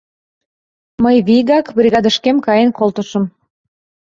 [1.03, 3.23] Мый вигак бригадышкем каен колтышым.